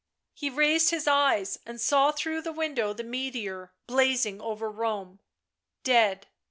He 0.33 0.49
raised 0.49 0.89
his 0.89 1.07
eyes 1.07 1.59
and 1.63 1.79
saw 1.79 2.11
through 2.11 2.41
the 2.41 2.51
window 2.51 2.91
the 2.91 3.03
meteor, 3.03 3.71
blazing 3.85 4.41
over 4.41 4.67
Rome. 4.71 5.19
Dead. 5.83 6.25